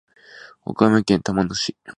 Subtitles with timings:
[0.65, 1.77] 岡山県玉野市